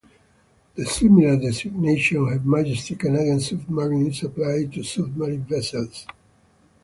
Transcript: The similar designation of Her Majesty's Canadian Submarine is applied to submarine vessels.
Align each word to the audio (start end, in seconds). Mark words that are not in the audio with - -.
The 0.73 0.83
similar 0.83 1.37
designation 1.37 2.17
of 2.23 2.29
Her 2.29 2.39
Majesty's 2.39 2.97
Canadian 2.97 3.39
Submarine 3.39 4.07
is 4.07 4.23
applied 4.23 4.73
to 4.73 4.81
submarine 4.81 5.43
vessels. 5.43 6.07